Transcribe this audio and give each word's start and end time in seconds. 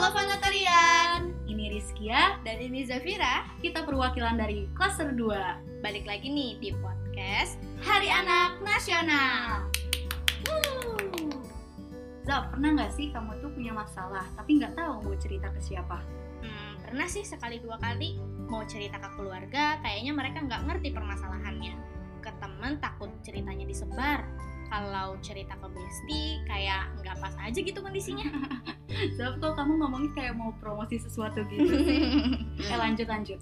Halo 0.00 0.16
Fanatarian, 0.16 1.28
Ini 1.44 1.76
Rizkia, 1.76 2.40
dan 2.40 2.56
ini 2.56 2.88
Zafira. 2.88 3.44
kita 3.60 3.84
perwakilan 3.84 4.40
dari 4.40 4.64
Klaster 4.72 5.12
2 5.12 5.84
Balik 5.84 6.08
lagi 6.08 6.32
nih 6.32 6.56
di 6.56 6.72
podcast 6.72 7.60
Hari 7.84 8.08
Anak 8.08 8.64
Nasional 8.64 9.68
Zaf, 12.24 12.48
pernah 12.48 12.80
nggak 12.80 12.96
sih 12.96 13.12
kamu 13.12 13.44
tuh 13.44 13.52
punya 13.52 13.76
masalah 13.76 14.24
tapi 14.40 14.56
nggak 14.56 14.72
tahu 14.72 15.04
mau 15.04 15.12
cerita 15.20 15.52
ke 15.52 15.60
siapa? 15.60 16.00
Hmm, 16.48 16.80
pernah 16.80 17.04
sih 17.04 17.20
sekali 17.20 17.60
dua 17.60 17.76
kali 17.76 18.16
mau 18.48 18.64
cerita 18.64 18.96
ke 18.96 19.20
keluarga, 19.20 19.84
kayaknya 19.84 20.16
mereka 20.16 20.40
nggak 20.40 20.64
ngerti 20.64 20.96
permasalahannya. 20.96 21.76
Ke 22.24 22.32
temen 22.40 22.80
takut 22.80 23.12
ceritanya 23.20 23.68
disebar. 23.68 24.24
Kalau 24.72 25.20
cerita 25.20 25.60
ke 25.60 25.68
bestie, 25.68 26.40
kayak 26.48 26.88
nggak 27.04 27.20
pas 27.20 27.36
aja 27.36 27.60
gitu 27.60 27.84
kondisinya. 27.84 28.24
Zaf, 29.16 29.38
kok 29.38 29.54
kamu 29.54 29.72
ngomongnya 29.80 30.10
kayak 30.16 30.34
mau 30.36 30.50
promosi 30.58 30.98
sesuatu 30.98 31.42
gitu 31.48 31.74
sih? 31.88 32.00
eh 32.66 32.78
lanjut 32.78 33.06
lanjut 33.06 33.38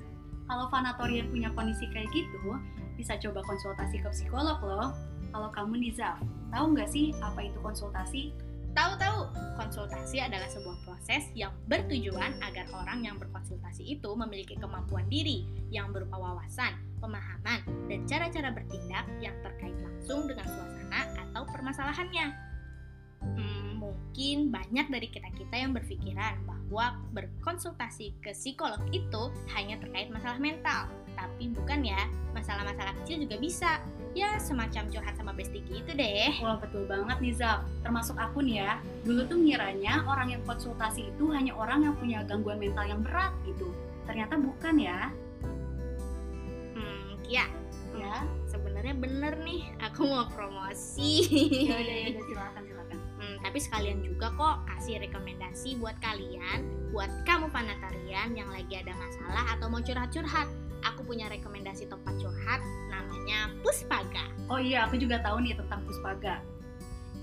Kalau 0.48 0.64
Fanatorian 0.72 1.28
punya 1.28 1.52
kondisi 1.52 1.84
kayak 1.92 2.08
gitu, 2.16 2.56
bisa 2.96 3.20
coba 3.20 3.44
konsultasi 3.44 4.00
ke 4.00 4.08
psikolog 4.12 4.56
loh 4.64 4.96
Kalau 5.28 5.52
kamu 5.52 5.76
nih 5.84 5.92
Zaf, 5.92 6.20
tahu 6.48 6.72
nggak 6.72 6.88
sih 6.88 7.12
apa 7.20 7.44
itu 7.44 7.58
konsultasi? 7.60 8.32
Tahu-tahu, 8.78 9.32
konsultasi 9.58 10.22
adalah 10.22 10.46
sebuah 10.46 10.78
proses 10.86 11.26
yang 11.34 11.50
bertujuan 11.66 12.38
agar 12.38 12.68
orang 12.70 13.02
yang 13.02 13.18
berkonsultasi 13.18 13.82
itu 13.82 14.10
memiliki 14.14 14.54
kemampuan 14.54 15.02
diri 15.10 15.42
yang 15.72 15.90
berupa 15.90 16.14
wawasan, 16.14 16.78
pemahaman, 17.02 17.66
dan 17.90 18.06
cara-cara 18.06 18.54
bertindak 18.54 19.02
yang 19.18 19.34
terkait 19.42 19.74
langsung 19.82 20.30
dengan 20.30 20.46
suasana 20.46 21.00
atau 21.10 21.42
permasalahannya. 21.50 22.26
Hmm, 23.18 23.57
mungkin 24.18 24.50
banyak 24.50 24.90
dari 24.90 25.06
kita-kita 25.14 25.54
yang 25.54 25.70
berpikiran 25.70 26.34
bahwa 26.42 26.98
berkonsultasi 27.14 28.18
ke 28.18 28.34
psikolog 28.34 28.82
itu 28.90 29.30
hanya 29.54 29.78
terkait 29.78 30.10
masalah 30.10 30.42
mental. 30.42 30.90
Tapi 31.14 31.54
bukan 31.54 31.86
ya, 31.86 32.02
masalah-masalah 32.34 32.98
kecil 32.98 33.22
juga 33.22 33.38
bisa. 33.38 33.78
Ya, 34.18 34.34
semacam 34.42 34.90
curhat 34.90 35.14
sama 35.14 35.30
bestie 35.38 35.62
gitu 35.70 35.94
deh. 35.94 36.34
Wah 36.42 36.58
betul 36.58 36.90
banget 36.90 37.14
nih 37.22 37.30
Zaf, 37.38 37.62
termasuk 37.86 38.18
aku 38.18 38.42
nih 38.42 38.66
ya 38.66 38.82
Dulu 39.06 39.22
tuh 39.30 39.38
ngiranya 39.38 40.02
orang 40.10 40.34
yang 40.34 40.42
konsultasi 40.42 41.14
itu 41.14 41.30
hanya 41.30 41.54
orang 41.54 41.86
yang 41.86 41.94
punya 41.94 42.26
gangguan 42.26 42.58
mental 42.58 42.90
yang 42.90 42.98
berat 43.06 43.30
gitu 43.46 43.70
Ternyata 44.02 44.34
bukan 44.34 44.74
ya 44.82 45.14
Hmm, 46.74 47.14
ya, 47.30 47.46
Ya, 47.98 48.22
sebenarnya 48.46 48.94
bener 48.94 49.34
nih 49.42 49.74
aku 49.82 50.06
mau 50.06 50.24
promosi. 50.30 51.26
ya 51.66 51.76
udah 51.82 51.96
ya 51.98 52.06
udah 52.14 52.24
silakan 52.30 52.62
silakan 52.66 52.96
Hmm, 53.18 53.36
tapi 53.42 53.58
sekalian 53.58 53.98
juga 54.06 54.30
kok 54.38 54.62
kasih 54.70 55.02
rekomendasi 55.02 55.82
buat 55.82 55.98
kalian, 55.98 56.62
buat 56.94 57.10
kamu 57.26 57.50
fanatarian 57.50 58.30
yang 58.38 58.46
lagi 58.46 58.78
ada 58.78 58.94
masalah 58.94 59.58
atau 59.58 59.66
mau 59.66 59.82
curhat-curhat. 59.82 60.46
Aku 60.86 61.02
punya 61.02 61.26
rekomendasi 61.26 61.90
tempat 61.90 62.14
curhat 62.22 62.62
namanya 62.86 63.50
Puspaga. 63.66 64.30
Oh 64.46 64.62
iya, 64.62 64.86
aku 64.86 65.02
juga 65.02 65.18
tahu 65.18 65.42
nih 65.42 65.58
tentang 65.58 65.82
Puspaga 65.82 66.38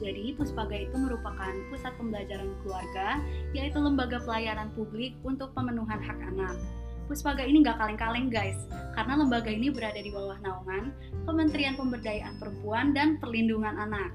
jadi 0.03 0.35
Puspaga 0.35 0.75
itu 0.75 0.95
merupakan 0.99 1.53
pusat 1.71 1.95
pembelajaran 1.95 2.51
keluarga, 2.63 3.19
yaitu 3.55 3.79
lembaga 3.79 4.19
pelayanan 4.19 4.67
publik 4.75 5.15
untuk 5.23 5.55
pemenuhan 5.55 5.99
hak 6.03 6.19
anak. 6.35 6.55
Puspaga 7.05 7.45
ini 7.45 7.61
nggak 7.61 7.77
kaleng-kaleng 7.77 8.33
guys, 8.33 8.57
karena 8.97 9.21
lembaga 9.21 9.53
ini 9.53 9.69
berada 9.69 10.01
di 10.01 10.09
bawah 10.09 10.41
naungan 10.41 10.89
Kementerian 11.29 11.77
Pemberdayaan 11.77 12.41
Perempuan 12.41 12.97
dan 12.97 13.21
Perlindungan 13.21 13.77
Anak. 13.77 14.09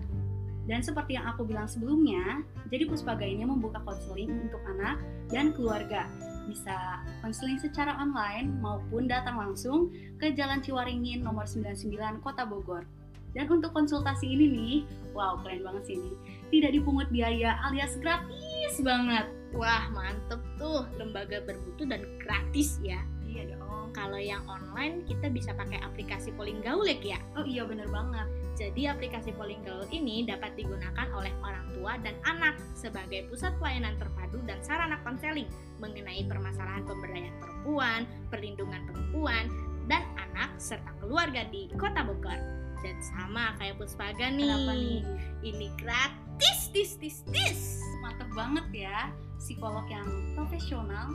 Dan 0.66 0.83
seperti 0.83 1.14
yang 1.14 1.30
aku 1.30 1.46
bilang 1.46 1.70
sebelumnya, 1.70 2.42
jadi 2.66 2.91
Puspaga 2.91 3.22
ini 3.22 3.46
membuka 3.46 3.78
konseling 3.86 4.30
untuk 4.42 4.58
anak 4.66 4.98
dan 5.30 5.55
keluarga. 5.55 6.11
Bisa 6.50 7.02
konseling 7.22 7.62
secara 7.62 7.94
online 7.94 8.58
maupun 8.58 9.06
datang 9.06 9.39
langsung 9.39 9.95
ke 10.18 10.34
Jalan 10.34 10.58
Ciwaringin 10.58 11.23
nomor 11.23 11.46
99 11.46 11.95
Kota 12.27 12.42
Bogor. 12.42 12.83
Dan 13.30 13.46
untuk 13.46 13.70
konsultasi 13.70 14.27
ini 14.27 14.46
nih, 14.50 14.77
wow 15.14 15.39
keren 15.46 15.62
banget 15.62 15.95
sih 15.95 15.96
ini. 15.98 16.12
Tidak 16.50 16.70
dipungut 16.74 17.06
biaya 17.14 17.55
alias 17.70 17.95
gratis 18.02 18.74
banget. 18.83 19.39
Wah, 19.50 19.90
mantep 19.90 20.38
tuh, 20.56 20.86
lembaga 20.94 21.42
bermutu 21.42 21.83
dan 21.83 22.06
gratis 22.22 22.78
ya. 22.83 23.02
Iya 23.30 23.55
dong. 23.55 23.94
Kalau 23.94 24.18
yang 24.18 24.42
online 24.50 25.06
kita 25.06 25.30
bisa 25.30 25.55
pakai 25.55 25.78
aplikasi 25.83 26.34
Polling 26.34 26.62
Gaulek 26.62 27.02
ya. 27.02 27.18
Oh 27.38 27.46
iya 27.46 27.62
bener 27.62 27.86
banget. 27.90 28.27
Jadi 28.58 28.90
aplikasi 28.90 29.30
Polling 29.34 29.62
Gaul 29.62 29.86
ini 29.94 30.27
dapat 30.27 30.58
digunakan 30.58 31.06
oleh 31.14 31.30
orang 31.42 31.66
tua 31.74 31.94
dan 32.02 32.18
anak 32.27 32.58
sebagai 32.74 33.30
pusat 33.30 33.55
pelayanan 33.62 33.94
terpadu 34.02 34.42
dan 34.46 34.58
sarana 34.66 34.98
konseling 35.06 35.46
mengenai 35.78 36.27
permasalahan 36.27 36.82
pemberdayaan 36.86 37.38
perempuan, 37.38 38.00
perlindungan 38.28 38.82
perempuan, 38.90 39.44
dan 39.86 40.02
anak 40.18 40.50
serta 40.58 40.90
keluarga 40.98 41.46
di 41.50 41.70
Kota 41.78 42.02
Bogor. 42.02 42.38
Dan 42.80 42.96
sama 43.05 43.57
kayak 43.61 43.77
Puspaga 43.77 44.33
nih. 44.33 44.48
Kenapa 44.48 44.73
nih? 44.73 45.01
Ini 45.45 45.67
gratis, 45.77 46.58
tis, 46.73 46.91
tis, 46.96 47.17
tis. 47.29 47.61
Mantep 48.01 48.29
banget 48.33 48.67
ya. 48.89 49.13
Psikolog 49.41 49.85
yang 49.89 50.08
profesional 50.36 51.08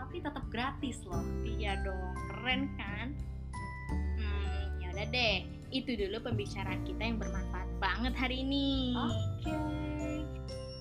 tapi 0.00 0.24
tetap 0.24 0.44
gratis 0.48 1.04
loh. 1.06 1.22
Iya 1.46 1.86
dong, 1.86 2.16
keren 2.32 2.72
kan? 2.74 3.14
Hmm, 4.18 4.82
ya 4.82 4.90
udah 4.96 5.06
deh. 5.12 5.46
Itu 5.70 5.94
dulu 5.94 6.18
pembicaraan 6.26 6.82
kita 6.82 7.02
yang 7.04 7.20
bermanfaat 7.20 7.70
banget 7.78 8.14
hari 8.18 8.42
ini. 8.42 8.96
Oke. 8.96 9.54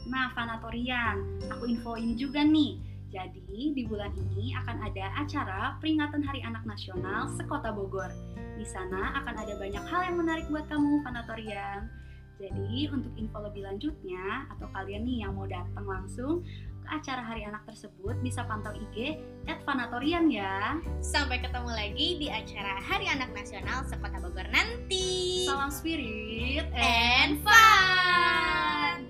Nah, 0.10 0.34
Fanatorian, 0.34 1.46
aku 1.54 1.70
infoin 1.70 2.18
juga 2.18 2.42
nih. 2.42 2.82
Jadi, 3.10 3.74
di 3.74 3.90
bulan 3.90 4.14
ini 4.14 4.54
akan 4.54 4.86
ada 4.86 5.06
acara 5.18 5.74
peringatan 5.82 6.22
Hari 6.22 6.46
Anak 6.46 6.62
Nasional 6.70 7.26
sekota 7.34 7.74
Bogor. 7.74 8.14
Di 8.54 8.66
sana 8.70 9.18
akan 9.24 9.34
ada 9.34 9.58
banyak 9.58 9.82
hal 9.82 10.02
yang 10.06 10.18
menarik 10.22 10.46
buat 10.46 10.70
kamu, 10.70 11.02
Fanatorian. 11.02 11.90
Jadi, 12.38 12.86
untuk 12.94 13.10
info 13.18 13.42
lebih 13.42 13.66
lanjutnya, 13.66 14.46
atau 14.54 14.70
kalian 14.78 15.10
nih 15.10 15.26
yang 15.26 15.34
mau 15.34 15.50
datang 15.50 15.90
langsung 15.90 16.46
ke 16.86 16.88
acara 16.88 17.26
Hari 17.26 17.50
Anak 17.50 17.66
tersebut, 17.66 18.14
bisa 18.22 18.46
pantau 18.46 18.78
IG 18.78 19.18
@fanatorian 19.66 20.30
ya. 20.30 20.78
Sampai 21.02 21.42
ketemu 21.42 21.72
lagi 21.74 22.08
di 22.22 22.30
acara 22.30 22.78
Hari 22.78 23.10
Anak 23.10 23.34
Nasional 23.34 23.90
Sekota 23.90 24.22
Bogor 24.22 24.46
nanti. 24.54 25.50
Salam 25.50 25.74
spirit 25.74 26.70
and 26.78 27.42
fun. 27.42 29.10